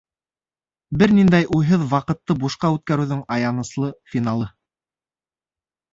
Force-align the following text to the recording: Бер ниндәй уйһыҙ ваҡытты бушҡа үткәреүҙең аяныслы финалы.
Бер 1.01 1.13
ниндәй 1.17 1.47
уйһыҙ 1.57 1.83
ваҡытты 1.93 2.37
бушҡа 2.45 2.73
үткәреүҙең 2.77 3.23
аяныслы 3.39 3.93
финалы. 4.15 4.49